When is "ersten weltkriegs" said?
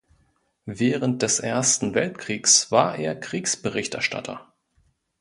1.39-2.71